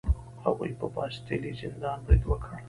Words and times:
هغوی 0.45 0.71
په 0.79 0.85
باستیلي 0.95 1.51
زندان 1.61 1.97
برید 2.05 2.23
وکړ. 2.27 2.51